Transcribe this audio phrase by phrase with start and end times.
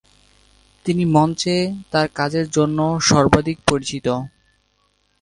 [0.85, 1.55] তিনি মঞ্চে
[1.91, 4.07] তার কাজের জন্য সর্বাধিক পরিচিত।